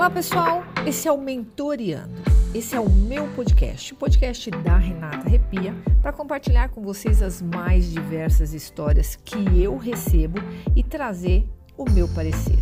Olá, 0.00 0.08
pessoal. 0.08 0.64
Esse 0.86 1.08
é 1.08 1.12
o 1.12 1.20
Mentoriando. 1.20 2.22
Esse 2.54 2.74
é 2.74 2.80
o 2.80 2.88
meu 2.88 3.28
podcast, 3.34 3.92
o 3.92 3.96
podcast 3.96 4.50
da 4.50 4.78
Renata 4.78 5.28
Repia, 5.28 5.74
para 6.00 6.10
compartilhar 6.10 6.70
com 6.70 6.80
vocês 6.80 7.20
as 7.20 7.42
mais 7.42 7.92
diversas 7.92 8.54
histórias 8.54 9.14
que 9.14 9.62
eu 9.62 9.76
recebo 9.76 10.38
e 10.74 10.82
trazer 10.82 11.46
o 11.76 11.84
meu 11.84 12.08
parecer. 12.08 12.58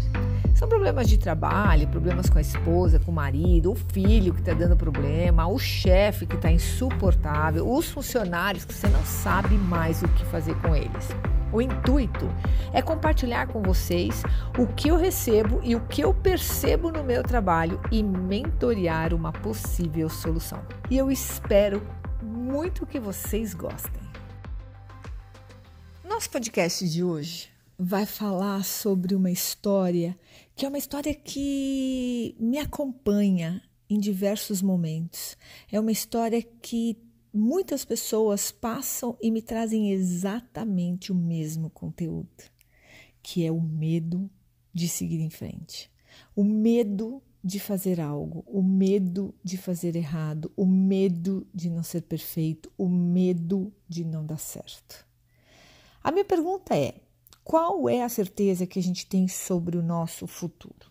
São 0.52 0.68
problemas 0.68 1.08
de 1.08 1.16
trabalho, 1.16 1.86
problemas 1.86 2.28
com 2.28 2.38
a 2.38 2.40
esposa, 2.40 2.98
com 2.98 3.12
o 3.12 3.14
marido, 3.14 3.70
o 3.70 3.76
filho 3.76 4.34
que 4.34 4.40
está 4.40 4.52
dando 4.52 4.76
problema, 4.76 5.46
o 5.46 5.60
chefe 5.60 6.26
que 6.26 6.34
está 6.34 6.50
insuportável, 6.50 7.72
os 7.72 7.88
funcionários 7.88 8.64
que 8.64 8.74
você 8.74 8.88
não 8.88 9.04
sabe 9.04 9.56
mais 9.56 10.02
o 10.02 10.08
que 10.08 10.24
fazer 10.24 10.56
com 10.56 10.74
eles. 10.74 11.14
O 11.50 11.62
intuito 11.62 12.26
é 12.74 12.82
compartilhar 12.82 13.46
com 13.46 13.62
vocês 13.62 14.22
o 14.58 14.66
que 14.66 14.88
eu 14.88 14.96
recebo 14.96 15.60
e 15.64 15.74
o 15.74 15.86
que 15.86 16.02
eu 16.02 16.12
percebo 16.12 16.92
no 16.92 17.02
meu 17.02 17.22
trabalho 17.22 17.80
e 17.90 18.02
mentorear 18.02 19.14
uma 19.14 19.32
possível 19.32 20.10
solução. 20.10 20.62
E 20.90 20.96
eu 20.98 21.10
espero 21.10 21.80
muito 22.22 22.84
que 22.84 23.00
vocês 23.00 23.54
gostem. 23.54 24.02
Nosso 26.04 26.28
podcast 26.30 26.86
de 26.86 27.02
hoje 27.02 27.48
vai 27.78 28.04
falar 28.04 28.62
sobre 28.64 29.14
uma 29.14 29.30
história 29.30 30.18
que 30.54 30.66
é 30.66 30.68
uma 30.68 30.78
história 30.78 31.14
que 31.14 32.36
me 32.38 32.58
acompanha 32.58 33.62
em 33.88 33.98
diversos 33.98 34.60
momentos. 34.60 35.36
É 35.72 35.80
uma 35.80 35.92
história 35.92 36.42
que 36.42 36.98
muitas 37.32 37.84
pessoas 37.84 38.50
passam 38.50 39.16
e 39.20 39.30
me 39.30 39.42
trazem 39.42 39.92
exatamente 39.92 41.12
o 41.12 41.14
mesmo 41.14 41.70
conteúdo, 41.70 42.28
que 43.22 43.44
é 43.44 43.52
o 43.52 43.60
medo 43.60 44.30
de 44.72 44.88
seguir 44.88 45.20
em 45.20 45.30
frente, 45.30 45.90
o 46.34 46.44
medo 46.44 47.22
de 47.42 47.60
fazer 47.60 48.00
algo, 48.00 48.44
o 48.46 48.62
medo 48.62 49.34
de 49.42 49.56
fazer 49.56 49.94
errado, 49.96 50.52
o 50.56 50.66
medo 50.66 51.46
de 51.54 51.70
não 51.70 51.82
ser 51.82 52.02
perfeito, 52.02 52.70
o 52.76 52.88
medo 52.88 53.72
de 53.88 54.04
não 54.04 54.24
dar 54.26 54.38
certo. 54.38 55.06
A 56.02 56.10
minha 56.10 56.24
pergunta 56.24 56.76
é: 56.76 56.94
qual 57.44 57.88
é 57.88 58.02
a 58.02 58.08
certeza 58.08 58.66
que 58.66 58.78
a 58.78 58.82
gente 58.82 59.06
tem 59.06 59.28
sobre 59.28 59.76
o 59.76 59.82
nosso 59.82 60.26
futuro? 60.26 60.90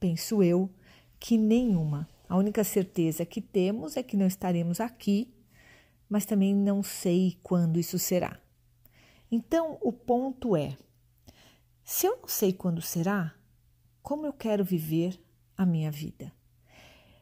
Penso 0.00 0.42
eu 0.42 0.70
que 1.18 1.36
nenhuma. 1.36 2.08
A 2.28 2.36
única 2.36 2.62
certeza 2.62 3.24
que 3.24 3.40
temos 3.40 3.96
é 3.96 4.02
que 4.02 4.16
não 4.16 4.26
estaremos 4.26 4.80
aqui 4.80 5.32
mas 6.08 6.24
também 6.24 6.54
não 6.54 6.82
sei 6.82 7.38
quando 7.42 7.78
isso 7.78 7.98
será. 7.98 8.40
Então, 9.30 9.78
o 9.80 9.92
ponto 9.92 10.56
é: 10.56 10.76
se 11.84 12.06
eu 12.06 12.16
não 12.18 12.28
sei 12.28 12.52
quando 12.52 12.80
será, 12.80 13.34
como 14.02 14.26
eu 14.26 14.32
quero 14.32 14.64
viver 14.64 15.20
a 15.56 15.66
minha 15.66 15.90
vida? 15.90 16.32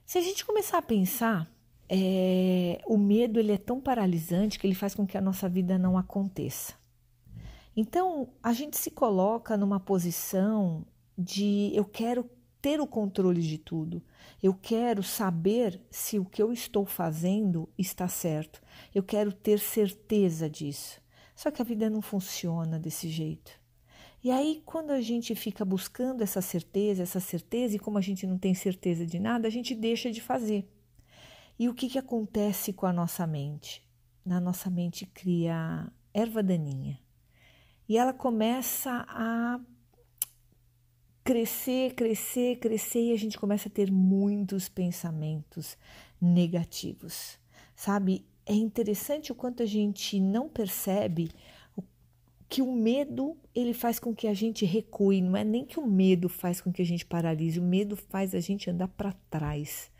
Se 0.05 0.19
a 0.19 0.21
gente 0.21 0.45
começar 0.45 0.79
a 0.79 0.83
pensar, 0.83 1.51
é, 1.89 2.81
o 2.87 2.97
medo 2.97 3.41
ele 3.41 3.53
é 3.53 3.59
tão 3.59 3.81
paralisante 3.81 4.59
que 4.59 4.67
ele 4.67 4.75
faz 4.75 4.95
com 4.95 5.07
que 5.07 5.19
a 5.19 5.21
nossa 5.21 5.49
vida 5.49 5.79
não 5.79 5.99
aconteça. 5.99 6.75
Então, 7.77 8.29
a 8.43 8.53
gente 8.53 8.77
se 8.77 8.91
coloca 8.91 9.57
numa 9.57 9.79
posição 9.79 10.87
de 11.19 11.71
eu 11.75 11.85
quero 11.85 12.29
ter 12.67 12.81
o 12.81 12.87
controle 12.89 13.43
de 13.43 13.59
tudo. 13.59 14.03
Eu 14.43 14.53
quero 14.53 15.01
saber 15.01 15.81
se 15.89 16.19
o 16.19 16.25
que 16.25 16.43
eu 16.43 16.53
estou 16.53 16.85
fazendo 16.85 17.69
está 17.79 18.09
certo. 18.09 18.61
Eu 18.93 19.05
quero 19.05 19.33
ter 19.33 19.61
certeza 19.61 20.51
disso. 20.51 21.01
Só 21.37 21.49
que 21.53 21.63
a 21.63 21.65
vida 21.65 21.89
não 21.89 22.03
funciona 22.03 22.77
desse 22.77 23.09
jeito. 23.09 23.53
E 24.21 24.33
aí, 24.33 24.65
quando 24.67 24.91
a 24.91 25.01
gente 25.01 25.33
fica 25.37 25.65
buscando 25.65 26.23
essa 26.23 26.41
certeza, 26.41 27.05
essa 27.05 27.21
certeza, 27.21 27.77
e 27.77 27.79
como 27.79 27.99
a 27.99 28.01
gente 28.01 28.27
não 28.27 28.37
tem 28.37 28.53
certeza 28.53 29.07
de 29.07 29.21
nada, 29.21 29.47
a 29.47 29.51
gente 29.51 29.73
deixa 29.73 30.11
de 30.11 30.21
fazer. 30.21 30.69
E 31.57 31.69
o 31.69 31.75
que, 31.75 31.89
que 31.89 32.01
acontece 32.01 32.73
com 32.73 32.85
a 32.87 32.93
nossa 32.93 33.29
mente? 33.29 33.89
Na 34.25 34.41
nossa 34.41 34.69
mente 34.69 35.07
cria 35.07 35.89
erva 36.13 36.43
daninha. 36.43 36.99
E 37.89 37.97
ela 37.97 38.13
começa 38.13 39.07
a 39.09 39.61
crescer, 41.27 41.93
crescer, 41.95 42.57
crescer 42.61 43.03
e 43.03 43.13
a 43.13 43.19
gente 43.19 43.37
começa 43.37 43.69
a 43.69 43.73
ter 43.73 43.91
muitos 43.91 44.69
pensamentos 44.69 45.77
negativos, 46.21 47.37
sabe? 47.75 48.25
É 48.47 48.55
interessante 48.55 49.33
o 49.33 49.35
quanto 49.35 49.61
a 49.61 49.67
gente 49.67 50.21
não 50.21 50.49
percebe 50.49 51.33
que 52.49 52.63
o 52.63 52.73
medo 52.73 53.37
ele 53.53 53.75
faz 53.75 53.99
com 53.99 54.15
que 54.15 54.29
a 54.29 54.35
gente 54.35 54.65
recue, 54.65 55.21
não 55.21 55.37
é 55.37 55.43
nem 55.43 55.65
que 55.65 55.81
o 55.81 55.87
medo 55.87 56.29
faz 56.29 56.61
com 56.61 56.73
que 56.73 56.81
a 56.81 56.87
gente 56.87 57.05
paralise, 57.05 57.59
o 57.59 57.65
medo 57.65 57.97
faz 57.97 58.33
a 58.33 58.39
gente 58.39 58.71
andar 58.71 58.87
para 58.87 59.13
trás. 59.29 59.91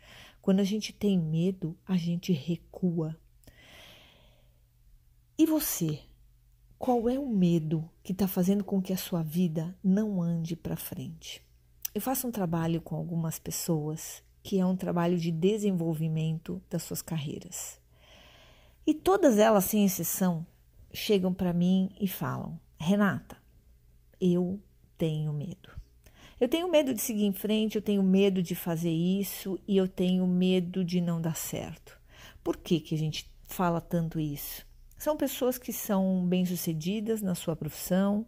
Quando 0.41 0.61
a 0.61 0.63
gente 0.63 0.93
tem 0.93 1.19
medo, 1.19 1.77
a 1.85 1.97
gente 1.97 2.31
recua. 2.31 3.19
E 5.37 5.45
você? 5.45 5.99
Qual 6.79 7.09
é 7.09 7.17
o 7.17 7.27
medo 7.27 7.89
que 8.03 8.11
está 8.11 8.27
fazendo 8.27 8.63
com 8.63 8.79
que 8.79 8.93
a 8.93 8.97
sua 8.97 9.23
vida 9.23 9.75
não 9.83 10.21
ande 10.21 10.55
para 10.55 10.75
frente? 10.75 11.41
Eu 11.93 11.99
faço 11.99 12.27
um 12.27 12.31
trabalho 12.31 12.79
com 12.81 12.95
algumas 12.95 13.39
pessoas 13.39 14.21
que 14.43 14.59
é 14.59 14.65
um 14.65 14.75
trabalho 14.75 15.17
de 15.17 15.31
desenvolvimento 15.31 16.61
das 16.69 16.83
suas 16.83 17.01
carreiras. 17.01 17.79
E 18.85 18.93
todas 18.93 19.39
elas, 19.39 19.65
sem 19.65 19.85
exceção, 19.85 20.45
chegam 20.93 21.33
para 21.33 21.51
mim 21.51 21.89
e 21.99 22.07
falam: 22.07 22.59
Renata, 22.79 23.37
eu 24.21 24.59
tenho 24.99 25.33
medo. 25.33 25.71
Eu 26.39 26.47
tenho 26.47 26.69
medo 26.69 26.93
de 26.93 27.01
seguir 27.01 27.25
em 27.25 27.33
frente, 27.33 27.75
eu 27.75 27.81
tenho 27.81 28.03
medo 28.03 28.43
de 28.43 28.53
fazer 28.53 28.91
isso 28.91 29.59
e 29.67 29.75
eu 29.75 29.87
tenho 29.87 30.27
medo 30.27 30.85
de 30.85 31.01
não 31.01 31.19
dar 31.19 31.35
certo. 31.35 31.99
Por 32.43 32.55
que, 32.55 32.79
que 32.79 32.93
a 32.93 32.97
gente 32.97 33.27
fala 33.45 33.81
tanto 33.81 34.19
isso? 34.19 34.66
São 34.97 35.15
pessoas 35.15 35.59
que 35.59 35.71
são 35.71 36.25
bem-sucedidas 36.25 37.21
na 37.21 37.35
sua 37.35 37.55
profissão, 37.55 38.25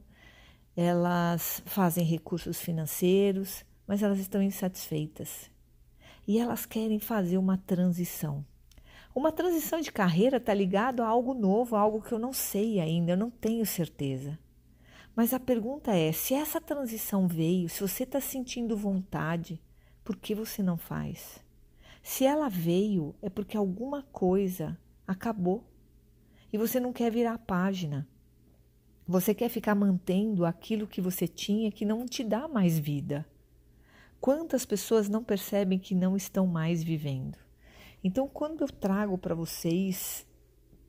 elas 0.76 1.64
fazem 1.66 2.06
recursos 2.06 2.62
financeiros, 2.62 3.66
mas 3.88 4.04
elas 4.04 4.20
estão 4.20 4.42
insatisfeitas. 4.42 5.50
E 6.28 6.38
elas 6.38 6.68
querem 6.68 7.00
fazer 7.00 7.40
uma 7.40 7.58
transição. 7.58 8.46
Uma 9.16 9.32
transição 9.32 9.82
de 9.82 9.92
carreira 9.92 10.38
está 10.38 10.54
ligado 10.54 11.02
a 11.02 11.08
algo 11.08 11.34
novo, 11.34 11.76
a 11.76 11.80
algo 11.80 12.04
que 12.04 12.12
eu 12.12 12.20
não 12.20 12.32
sei 12.32 12.80
ainda, 12.80 13.14
eu 13.14 13.18
não 13.18 13.32
tenho 13.32 13.66
certeza. 13.66 14.38
Mas 15.16 15.34
a 15.34 15.40
pergunta 15.40 15.92
é: 15.92 16.12
se 16.12 16.36
essa 16.36 16.62
transição 16.62 17.28
veio, 17.28 17.68
se 17.68 17.82
você 17.82 18.04
está 18.04 18.22
sentindo 18.22 18.78
vontade, 18.78 19.60
por 20.04 20.16
que 20.16 20.36
você 20.36 20.62
não 20.62 20.78
faz? 20.78 21.44
Se 22.04 22.26
ela 22.26 22.48
veio, 22.48 23.16
é 23.24 23.30
porque 23.30 23.58
alguma 23.58 24.04
coisa 24.04 24.78
acabou 25.08 25.64
e 26.52 26.58
você 26.58 26.80
não 26.80 26.92
quer 26.92 27.12
virar 27.12 27.34
a 27.34 27.40
página. 27.40 28.08
Você 29.08 29.34
quer 29.34 29.50
ficar 29.50 29.74
mantendo 29.74 30.46
aquilo 30.46 30.88
que 30.88 31.02
você 31.02 31.28
tinha 31.28 31.72
que 31.72 31.86
não 31.86 32.06
te 32.06 32.24
dá 32.24 32.48
mais 32.48 32.78
vida. 32.78 33.26
Quantas 34.22 34.66
pessoas 34.66 35.08
não 35.08 35.24
percebem 35.24 35.80
que 35.80 35.96
não 35.96 36.16
estão 36.16 36.46
mais 36.46 36.84
vivendo? 36.84 37.38
Então, 38.04 38.28
quando 38.28 38.62
eu 38.62 38.68
trago 38.68 39.18
para 39.18 39.34
vocês 39.34 40.26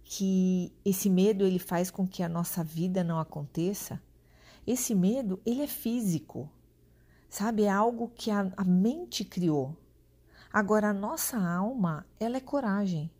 que 0.04 0.72
esse 0.84 1.08
medo 1.08 1.46
ele 1.46 1.58
faz 1.58 1.90
com 1.90 2.06
que 2.06 2.22
a 2.22 2.28
nossa 2.28 2.64
vida 2.64 3.04
não 3.04 3.18
aconteça, 3.18 4.02
esse 4.66 4.94
medo 4.94 5.40
ele 5.46 5.62
é 5.62 5.66
físico, 5.66 6.50
sabe? 7.28 7.62
É 7.62 7.70
algo 7.70 8.08
que 8.14 8.30
a, 8.30 8.52
a 8.56 8.64
mente 8.64 9.24
criou. 9.24 9.76
Agora, 10.52 10.90
a 10.90 10.94
nossa 10.94 11.38
alma, 11.38 12.04
ela 12.18 12.36
é 12.36 12.40
coragem. 12.40 13.10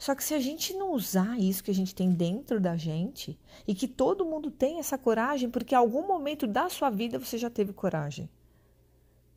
Só 0.00 0.14
que 0.14 0.24
se 0.24 0.32
a 0.32 0.40
gente 0.40 0.72
não 0.72 0.92
usar 0.92 1.38
isso 1.38 1.62
que 1.62 1.70
a 1.70 1.74
gente 1.74 1.94
tem 1.94 2.10
dentro 2.10 2.58
da 2.58 2.74
gente 2.74 3.38
e 3.68 3.74
que 3.74 3.86
todo 3.86 4.24
mundo 4.24 4.50
tem 4.50 4.78
essa 4.78 4.96
coragem, 4.96 5.50
porque 5.50 5.74
em 5.74 5.78
algum 5.78 6.06
momento 6.06 6.46
da 6.46 6.70
sua 6.70 6.88
vida 6.88 7.18
você 7.18 7.36
já 7.36 7.50
teve 7.50 7.74
coragem. 7.74 8.26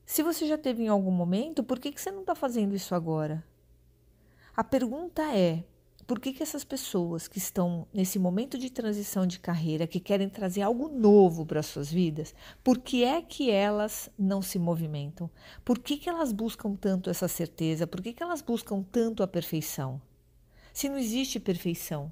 Se 0.05 0.23
você 0.23 0.47
já 0.47 0.57
teve 0.57 0.83
em 0.83 0.87
algum 0.87 1.11
momento, 1.11 1.65
por 1.65 1.79
que, 1.79 1.91
que 1.91 1.99
você 1.99 2.09
não 2.11 2.21
está 2.21 2.33
fazendo 2.33 2.73
isso 2.73 2.95
agora? 2.95 3.43
A 4.55 4.63
pergunta 4.63 5.21
é: 5.35 5.65
por 6.07 6.17
que, 6.17 6.31
que 6.31 6.41
essas 6.41 6.63
pessoas 6.63 7.27
que 7.27 7.39
estão 7.39 7.85
nesse 7.93 8.17
momento 8.17 8.57
de 8.57 8.69
transição 8.69 9.27
de 9.27 9.39
carreira, 9.39 9.85
que 9.85 9.99
querem 9.99 10.29
trazer 10.29 10.61
algo 10.61 10.87
novo 10.87 11.45
para 11.45 11.59
as 11.59 11.65
suas 11.65 11.91
vidas, 11.91 12.33
por 12.63 12.77
que 12.77 13.03
é 13.03 13.21
que 13.21 13.51
elas 13.51 14.09
não 14.17 14.41
se 14.41 14.57
movimentam? 14.57 15.29
Por 15.65 15.77
que, 15.77 15.97
que 15.97 16.07
elas 16.07 16.31
buscam 16.31 16.73
tanto 16.73 17.09
essa 17.09 17.27
certeza? 17.27 17.85
Por 17.85 18.01
que, 18.01 18.13
que 18.13 18.23
elas 18.23 18.41
buscam 18.41 18.81
tanto 18.81 19.21
a 19.21 19.27
perfeição? 19.27 20.01
Se 20.73 20.89
não 20.89 20.97
existe 20.97 21.39
perfeição? 21.39 22.11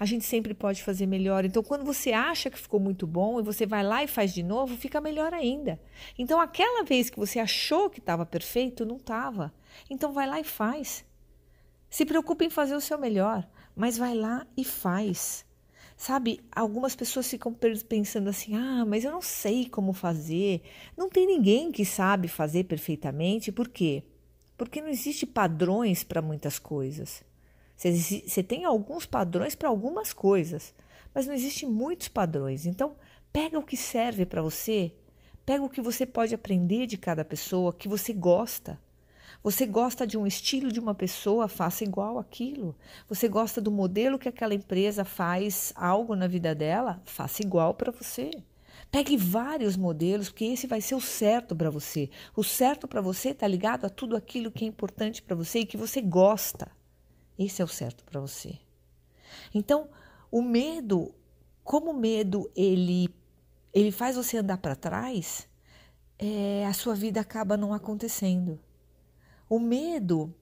A 0.00 0.04
gente 0.04 0.24
sempre 0.24 0.54
pode 0.54 0.82
fazer 0.82 1.06
melhor. 1.06 1.44
Então, 1.44 1.62
quando 1.62 1.84
você 1.84 2.12
acha 2.12 2.50
que 2.50 2.58
ficou 2.58 2.80
muito 2.80 3.06
bom 3.06 3.38
e 3.38 3.42
você 3.42 3.66
vai 3.66 3.84
lá 3.84 4.02
e 4.02 4.08
faz 4.08 4.34
de 4.34 4.42
novo, 4.42 4.76
fica 4.76 5.00
melhor 5.00 5.32
ainda. 5.32 5.80
Então, 6.18 6.40
aquela 6.40 6.82
vez 6.82 7.08
que 7.08 7.18
você 7.18 7.38
achou 7.38 7.88
que 7.88 8.00
estava 8.00 8.26
perfeito, 8.26 8.84
não 8.84 8.96
estava. 8.96 9.54
Então, 9.88 10.12
vai 10.12 10.26
lá 10.26 10.40
e 10.40 10.44
faz. 10.44 11.04
Se 11.88 12.06
preocupe 12.06 12.46
em 12.46 12.50
fazer 12.50 12.74
o 12.74 12.80
seu 12.80 12.98
melhor, 12.98 13.46
mas 13.76 13.98
vai 13.98 14.14
lá 14.14 14.46
e 14.56 14.64
faz. 14.64 15.44
Sabe, 15.96 16.40
algumas 16.50 16.96
pessoas 16.96 17.30
ficam 17.30 17.54
pensando 17.88 18.28
assim: 18.28 18.56
ah, 18.56 18.84
mas 18.84 19.04
eu 19.04 19.12
não 19.12 19.22
sei 19.22 19.68
como 19.68 19.92
fazer. 19.92 20.62
Não 20.96 21.08
tem 21.08 21.26
ninguém 21.26 21.70
que 21.70 21.84
sabe 21.84 22.26
fazer 22.26 22.64
perfeitamente. 22.64 23.52
Por 23.52 23.68
quê? 23.68 24.02
Porque 24.56 24.80
não 24.80 24.88
existe 24.88 25.26
padrões 25.26 26.02
para 26.02 26.22
muitas 26.22 26.58
coisas. 26.58 27.22
Você 27.90 28.42
tem 28.42 28.64
alguns 28.64 29.06
padrões 29.06 29.54
para 29.54 29.68
algumas 29.68 30.12
coisas, 30.12 30.74
mas 31.12 31.26
não 31.26 31.34
existe 31.34 31.66
muitos 31.66 32.08
padrões. 32.08 32.66
Então, 32.66 32.94
pega 33.32 33.58
o 33.58 33.62
que 33.62 33.76
serve 33.76 34.24
para 34.24 34.42
você, 34.42 34.92
pega 35.44 35.64
o 35.64 35.68
que 35.68 35.80
você 35.80 36.06
pode 36.06 36.34
aprender 36.34 36.86
de 36.86 36.96
cada 36.96 37.24
pessoa, 37.24 37.72
que 37.72 37.88
você 37.88 38.12
gosta. 38.12 38.78
Você 39.42 39.66
gosta 39.66 40.06
de 40.06 40.16
um 40.16 40.24
estilo 40.24 40.70
de 40.70 40.78
uma 40.78 40.94
pessoa, 40.94 41.48
faça 41.48 41.82
igual 41.82 42.18
aquilo. 42.18 42.76
Você 43.08 43.26
gosta 43.26 43.60
do 43.60 43.72
modelo 43.72 44.18
que 44.18 44.28
aquela 44.28 44.54
empresa 44.54 45.04
faz 45.04 45.72
algo 45.74 46.14
na 46.14 46.28
vida 46.28 46.54
dela, 46.54 47.02
faça 47.04 47.42
igual 47.42 47.74
para 47.74 47.90
você. 47.90 48.30
Pegue 48.90 49.16
vários 49.16 49.76
modelos, 49.76 50.28
porque 50.28 50.44
esse 50.44 50.68
vai 50.68 50.80
ser 50.80 50.94
o 50.94 51.00
certo 51.00 51.56
para 51.56 51.70
você. 51.70 52.10
O 52.36 52.44
certo 52.44 52.86
para 52.86 53.00
você 53.00 53.30
está 53.30 53.48
ligado 53.48 53.84
a 53.84 53.90
tudo 53.90 54.14
aquilo 54.14 54.52
que 54.52 54.64
é 54.64 54.68
importante 54.68 55.20
para 55.20 55.34
você 55.34 55.60
e 55.60 55.66
que 55.66 55.76
você 55.76 56.00
gosta. 56.00 56.70
Esse 57.38 57.62
é 57.62 57.64
o 57.64 57.68
certo 57.68 58.04
para 58.04 58.20
você. 58.20 58.58
Então, 59.54 59.88
o 60.30 60.42
medo, 60.42 61.14
como 61.64 61.90
o 61.90 61.96
medo 61.96 62.50
ele 62.54 63.08
ele 63.72 63.90
faz 63.90 64.16
você 64.16 64.36
andar 64.36 64.58
para 64.58 64.76
trás, 64.76 65.48
é, 66.18 66.66
a 66.66 66.72
sua 66.72 66.94
vida 66.94 67.20
acaba 67.20 67.56
não 67.56 67.72
acontecendo. 67.72 68.60
O 69.48 69.58
medo, 69.58 70.34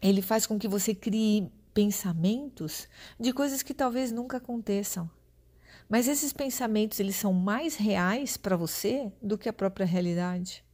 ele 0.00 0.22
faz 0.22 0.46
com 0.46 0.58
que 0.58 0.68
você 0.68 0.94
crie 0.94 1.50
pensamentos 1.74 2.88
de 3.18 3.32
coisas 3.32 3.62
que 3.62 3.74
talvez 3.74 4.12
nunca 4.12 4.36
aconteçam. 4.36 5.10
Mas 5.88 6.08
esses 6.08 6.32
pensamentos, 6.32 6.98
eles 6.98 7.16
são 7.16 7.32
mais 7.32 7.76
reais 7.76 8.36
para 8.36 8.56
você 8.56 9.12
do 9.20 9.36
que 9.36 9.48
a 9.48 9.52
própria 9.52 9.86
realidade. 9.86 10.64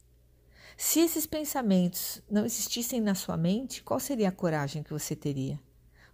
Se 0.75 0.99
esses 0.99 1.25
pensamentos 1.25 2.21
não 2.29 2.45
existissem 2.45 2.99
na 2.99 3.15
sua 3.15 3.37
mente, 3.37 3.83
qual 3.83 3.99
seria 3.99 4.29
a 4.29 4.31
coragem 4.31 4.83
que 4.83 4.91
você 4.91 5.15
teria? 5.15 5.59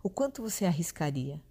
O 0.04 0.10
quanto 0.10 0.42
você 0.42 0.66
arriscaria? 0.66 1.42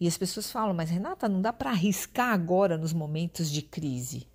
E 0.00 0.06
as 0.06 0.16
pessoas 0.16 0.50
falam, 0.50 0.74
mas 0.74 0.90
Renata, 0.90 1.28
não 1.28 1.42
dá 1.42 1.52
para 1.52 1.70
arriscar 1.70 2.32
agora 2.32 2.78
nos 2.78 2.92
momentos 2.92 3.50
de 3.50 3.62
crise. 3.62 4.28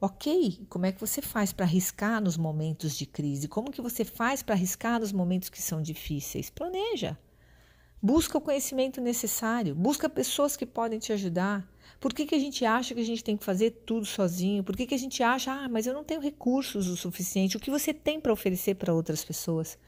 Ok, 0.00 0.66
como 0.68 0.86
é 0.86 0.92
que 0.92 1.00
você 1.00 1.20
faz 1.20 1.52
para 1.52 1.66
arriscar 1.66 2.22
nos 2.22 2.36
momentos 2.36 2.96
de 2.96 3.04
crise? 3.04 3.48
Como 3.48 3.70
que 3.70 3.82
você 3.82 4.04
faz 4.04 4.42
para 4.42 4.54
arriscar 4.54 5.00
nos 5.00 5.12
momentos 5.12 5.50
que 5.50 5.60
são 5.60 5.82
difíceis? 5.82 6.48
Planeja. 6.48 7.18
Busca 8.00 8.38
o 8.38 8.40
conhecimento 8.40 8.98
necessário, 8.98 9.74
busca 9.74 10.08
pessoas 10.08 10.56
que 10.56 10.64
podem 10.64 10.98
te 10.98 11.12
ajudar. 11.12 11.68
Por 11.98 12.14
que, 12.14 12.26
que 12.26 12.34
a 12.34 12.38
gente 12.38 12.64
acha 12.64 12.94
que 12.94 13.00
a 13.00 13.04
gente 13.04 13.24
tem 13.24 13.36
que 13.36 13.44
fazer 13.44 13.70
tudo 13.84 14.06
sozinho? 14.06 14.62
Por 14.64 14.76
que, 14.76 14.86
que 14.86 14.94
a 14.94 14.98
gente 14.98 15.22
acha, 15.22 15.52
ah, 15.52 15.68
mas 15.68 15.86
eu 15.86 15.94
não 15.94 16.04
tenho 16.04 16.20
recursos 16.20 16.88
o 16.88 16.96
suficiente? 16.96 17.56
O 17.56 17.60
que 17.60 17.70
você 17.70 17.92
tem 17.92 18.20
para 18.20 18.32
oferecer 18.32 18.76
para 18.76 18.94
outras 18.94 19.24
pessoas? 19.24 19.78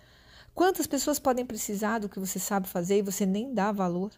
Quantas 0.54 0.86
pessoas 0.86 1.18
podem 1.18 1.46
precisar 1.46 1.98
do 1.98 2.08
que 2.08 2.18
você 2.18 2.38
sabe 2.38 2.68
fazer 2.68 2.98
e 2.98 3.02
você 3.02 3.24
nem 3.24 3.54
dá 3.54 3.72
valor? 3.72 4.12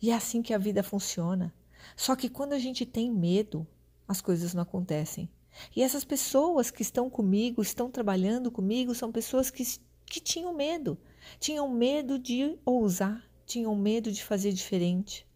E 0.00 0.10
é 0.10 0.14
assim 0.14 0.40
que 0.40 0.54
a 0.54 0.58
vida 0.58 0.82
funciona. 0.82 1.52
Só 1.96 2.16
que 2.16 2.28
quando 2.28 2.54
a 2.54 2.58
gente 2.58 2.86
tem 2.86 3.10
medo, 3.10 3.66
as 4.08 4.20
coisas 4.20 4.54
não 4.54 4.62
acontecem. 4.62 5.28
E 5.74 5.82
essas 5.82 6.04
pessoas 6.04 6.70
que 6.70 6.82
estão 6.82 7.08
comigo, 7.08 7.62
estão 7.62 7.90
trabalhando 7.90 8.50
comigo, 8.50 8.94
são 8.94 9.12
pessoas 9.12 9.50
que, 9.50 9.64
que 10.06 10.20
tinham 10.20 10.52
medo. 10.52 10.98
Tinham 11.38 11.68
medo 11.68 12.18
de 12.18 12.58
ousar, 12.64 13.22
tinham 13.46 13.74
medo 13.76 14.10
de 14.10 14.24
fazer 14.24 14.52
diferente, 14.52 15.26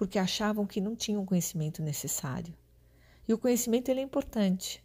porque 0.00 0.18
achavam 0.18 0.66
que 0.66 0.80
não 0.80 0.96
tinham 0.96 1.22
o 1.22 1.26
conhecimento 1.26 1.82
necessário. 1.82 2.56
E 3.28 3.34
o 3.34 3.38
conhecimento 3.38 3.90
ele 3.90 4.00
é 4.00 4.02
importante. 4.02 4.82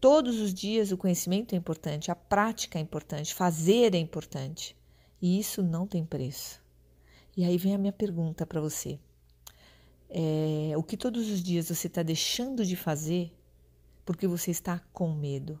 Todos 0.00 0.38
os 0.38 0.54
dias 0.54 0.92
o 0.92 0.96
conhecimento 0.96 1.56
é 1.56 1.58
importante, 1.58 2.08
a 2.08 2.14
prática 2.14 2.78
é 2.78 2.80
importante, 2.80 3.34
fazer 3.34 3.96
é 3.96 3.98
importante. 3.98 4.76
E 5.20 5.40
isso 5.40 5.60
não 5.60 5.88
tem 5.88 6.04
preço. 6.04 6.62
E 7.36 7.44
aí 7.44 7.58
vem 7.58 7.74
a 7.74 7.78
minha 7.78 7.92
pergunta 7.92 8.46
para 8.46 8.60
você. 8.60 8.96
É, 10.08 10.74
o 10.76 10.84
que 10.84 10.96
todos 10.96 11.28
os 11.28 11.42
dias 11.42 11.68
você 11.68 11.88
está 11.88 12.04
deixando 12.04 12.64
de 12.64 12.76
fazer 12.76 13.36
porque 14.04 14.28
você 14.28 14.52
está 14.52 14.78
com 14.92 15.12
medo. 15.12 15.60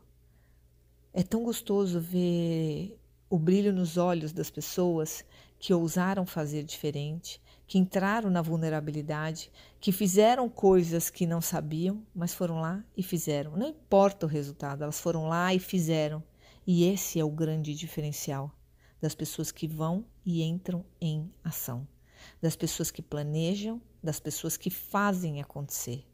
É 1.12 1.24
tão 1.24 1.42
gostoso 1.42 1.98
ver 1.98 2.96
o 3.28 3.40
brilho 3.40 3.72
nos 3.72 3.96
olhos 3.96 4.32
das 4.32 4.50
pessoas 4.50 5.24
que 5.58 5.74
ousaram 5.74 6.24
fazer 6.24 6.62
diferente, 6.62 7.40
que 7.66 7.78
entraram 7.78 8.30
na 8.30 8.42
vulnerabilidade, 8.42 9.50
que 9.80 9.92
fizeram 9.92 10.48
coisas 10.48 11.10
que 11.10 11.26
não 11.26 11.40
sabiam, 11.40 12.02
mas 12.14 12.32
foram 12.32 12.60
lá 12.60 12.84
e 12.96 13.02
fizeram. 13.02 13.56
Não 13.56 13.68
importa 13.68 14.26
o 14.26 14.28
resultado, 14.28 14.82
elas 14.82 15.00
foram 15.00 15.28
lá 15.28 15.52
e 15.52 15.58
fizeram. 15.58 16.22
E 16.66 16.84
esse 16.84 17.18
é 17.18 17.24
o 17.24 17.30
grande 17.30 17.74
diferencial 17.74 18.50
das 19.00 19.14
pessoas 19.14 19.50
que 19.50 19.66
vão 19.66 20.04
e 20.24 20.42
entram 20.42 20.84
em 21.00 21.30
ação 21.42 21.86
das 22.40 22.56
pessoas 22.56 22.90
que 22.90 23.02
planejam, 23.02 23.80
das 24.02 24.20
pessoas 24.20 24.56
que 24.56 24.70
fazem 24.70 25.40
acontecer. 25.40 26.04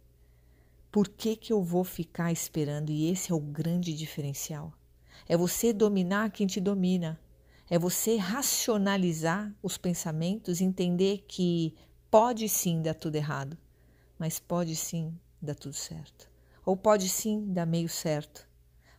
Por 0.91 1.09
que, 1.09 1.37
que 1.37 1.53
eu 1.53 1.63
vou 1.63 1.85
ficar 1.85 2.33
esperando? 2.33 2.91
E 2.91 3.11
esse 3.11 3.33
é 3.33 3.35
o 3.35 3.41
grande 3.41 3.95
diferencial. 3.95 4.73
É 5.29 5.37
você 5.37 5.73
dominar 5.73 6.31
quem 6.31 6.47
te 6.47 6.61
domina. 6.61 7.19
É 7.73 7.79
você 7.79 8.17
racionalizar 8.17 9.51
os 9.63 9.79
pensamentos, 9.79 10.61
entender 10.61 11.25
que 11.27 11.75
pode 12.11 12.47
sim 12.47 12.83
dar 12.83 12.93
tudo 12.93 13.17
errado, 13.17 13.57
mas 14.19 14.39
pode 14.39 14.77
sim 14.77 15.19
dar 15.41 15.55
tudo 15.55 15.75
certo. 15.75 16.29
Ou 16.67 16.77
pode 16.77 17.09
sim 17.09 17.51
dar 17.51 17.65
meio 17.65 17.89
certo. 17.89 18.47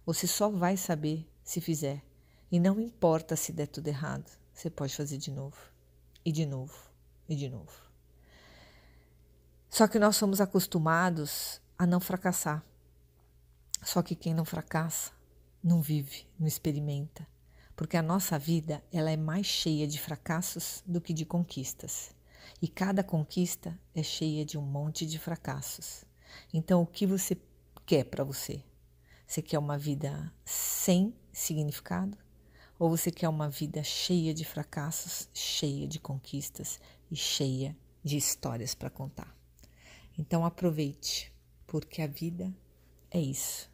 Você 0.03 0.25
só 0.25 0.49
vai 0.49 0.75
saber 0.75 1.23
se 1.43 1.61
fizer. 1.61 2.03
E 2.51 2.59
não 2.59 2.79
importa 2.79 3.35
se 3.35 3.51
der 3.51 3.67
tudo 3.67 3.89
errado, 3.89 4.27
você 4.51 4.71
pode 4.71 4.95
fazer 4.95 5.19
de 5.19 5.29
novo 5.29 5.71
e 6.25 6.31
de 6.31 6.43
novo 6.43 6.75
e 7.29 7.35
de 7.35 7.49
novo. 7.49 7.79
Só 9.69 9.87
que 9.87 9.99
nós 9.99 10.15
somos 10.15 10.41
acostumados 10.41 11.61
a 11.77 11.85
não 11.85 11.99
fracassar. 11.99 12.65
Só 13.83 14.01
que 14.01 14.15
quem 14.15 14.33
não 14.33 14.43
fracassa 14.43 15.11
não 15.63 15.79
vive, 15.79 16.25
não 16.39 16.47
experimenta, 16.47 17.31
porque 17.75 17.97
a 17.97 18.01
nossa 18.01 18.37
vida 18.37 18.83
ela 18.91 19.11
é 19.11 19.17
mais 19.17 19.45
cheia 19.45 19.87
de 19.87 19.99
fracassos 19.99 20.83
do 20.85 21.01
que 21.01 21.13
de 21.13 21.25
conquistas. 21.25 22.15
E 22.61 22.67
cada 22.67 23.03
conquista 23.03 23.77
é 23.95 24.03
cheia 24.03 24.45
de 24.45 24.57
um 24.57 24.62
monte 24.62 25.05
de 25.05 25.17
fracassos. 25.17 26.05
Então, 26.53 26.81
o 26.81 26.88
que 26.88 27.05
você 27.05 27.38
quer 27.86 28.05
para 28.05 28.24
você? 28.24 28.63
Você 29.25 29.41
quer 29.41 29.57
uma 29.57 29.77
vida 29.77 30.31
sem 30.45 31.15
significado? 31.31 32.17
Ou 32.77 32.89
você 32.89 33.12
quer 33.12 33.29
uma 33.29 33.50
vida 33.50 33.83
cheia 33.83 34.33
de 34.33 34.45
fracassos, 34.45 35.29
cheia 35.33 35.88
de 35.88 36.00
conquistas 36.00 36.79
e 37.09 37.15
cheia 37.15 37.75
de 38.03 38.17
histórias 38.17 38.75
para 38.75 38.89
contar? 38.89 39.36
Então 40.17 40.45
aproveite, 40.45 41.33
porque 41.65 42.01
a 42.01 42.07
vida 42.07 42.53
é 43.09 43.19
isso. 43.19 43.73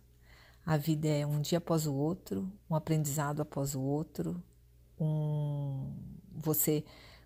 A 0.66 0.78
vida 0.78 1.08
é 1.08 1.26
um 1.26 1.42
dia 1.42 1.58
após 1.58 1.88
o 1.88 1.94
outro, 1.94 2.52
um 2.70 2.76
aprendizado 2.76 3.42
após 3.42 3.76
o 3.76 3.82
outro, 3.82 4.42
um 5.00 5.92
você 6.32 6.84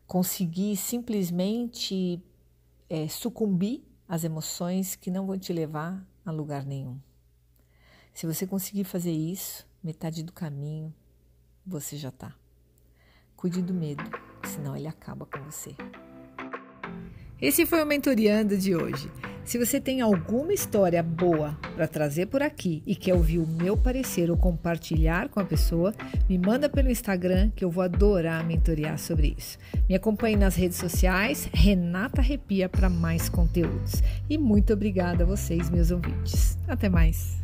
conseguir 0.08 0.76
simplesmente 0.78 2.22
é, 2.90 3.08
sucumbir 3.08 3.84
às 4.08 4.24
emoções 4.24 4.96
que 4.96 5.12
não 5.12 5.26
vão 5.26 5.38
te 5.38 5.54
levar 5.54 6.06
a 6.26 6.32
lugar 6.32 6.66
nenhum. 6.66 7.00
Se 8.14 8.26
você 8.26 8.46
conseguir 8.46 8.84
fazer 8.84 9.12
isso, 9.12 9.68
metade 9.84 10.24
do 10.24 10.32
caminho 10.32 10.94
você 11.66 11.98
já 11.98 12.10
está. 12.10 12.36
Cuide 13.36 13.62
do 13.62 13.74
medo, 13.74 14.04
senão 14.46 14.76
ele 14.76 14.88
acaba 14.88 15.26
com 15.26 15.42
você. 15.44 15.76
Esse 17.42 17.66
foi 17.66 17.82
o 17.82 17.86
Mentoriando 17.86 18.58
de 18.58 18.76
hoje. 18.76 19.12
Se 19.46 19.58
você 19.58 19.80
tem 19.80 20.00
alguma 20.00 20.54
história 20.54 21.04
boa 21.04 21.58
para 21.76 21.88
trazer 21.88 22.28
por 22.28 22.42
aqui 22.42 22.82
e 22.88 22.96
quer 22.96 23.14
ouvir 23.14 23.40
o 23.40 23.48
meu 23.48 23.76
parecer 23.76 24.32
ou 24.32 24.38
compartilhar 24.38 25.28
com 25.28 25.40
a 25.40 25.46
pessoa, 25.46 25.94
me 26.30 26.38
manda 26.38 26.70
pelo 26.70 26.90
Instagram 26.90 27.52
que 27.56 27.64
eu 27.64 27.70
vou 27.70 27.84
adorar 27.84 28.46
mentorear 28.46 28.98
sobre 28.98 29.36
isso. 29.38 29.58
Me 29.88 29.96
acompanhe 29.96 30.38
nas 30.38 30.56
redes 30.56 30.78
sociais, 30.78 31.50
Renata 31.54 32.22
Arrepia 32.22 32.70
para 32.70 32.90
mais 32.90 33.28
conteúdos. 33.28 34.02
E 34.30 34.38
muito 34.38 34.72
obrigada 34.72 35.24
a 35.24 35.28
vocês, 35.28 35.70
meus 35.70 35.92
ouvintes. 35.92 36.58
Até 36.68 36.88
mais. 36.88 37.44